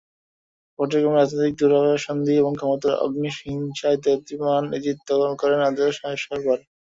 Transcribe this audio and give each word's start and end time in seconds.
পর্যায়ক্রমে 0.79 1.17
রাজনৈতিক 1.17 1.53
দূরভিসন্ধি 1.59 2.33
এবং 2.37 2.51
ক্ষমতার 2.55 2.93
অগ্নিহিংসায় 3.03 3.97
দেদীপ্যমান 4.03 4.63
এজিদ 4.77 4.97
দখল 5.07 5.31
করেন 5.41 5.57
রাজ্যশাসন 5.59 6.05
ভার। 6.39 6.59